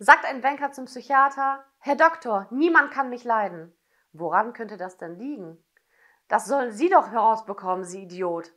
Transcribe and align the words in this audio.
Sagt 0.00 0.24
ein 0.26 0.40
Banker 0.40 0.70
zum 0.70 0.84
Psychiater, 0.84 1.64
Herr 1.78 1.96
Doktor, 1.96 2.46
niemand 2.50 2.92
kann 2.92 3.10
mich 3.10 3.24
leiden. 3.24 3.76
Woran 4.12 4.52
könnte 4.52 4.76
das 4.76 4.96
denn 4.96 5.18
liegen? 5.18 5.58
Das 6.28 6.46
sollen 6.46 6.70
Sie 6.70 6.88
doch 6.88 7.10
herausbekommen, 7.10 7.84
Sie 7.84 8.04
Idiot. 8.04 8.52